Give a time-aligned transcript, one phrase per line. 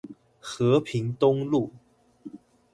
[0.39, 1.71] 和平東路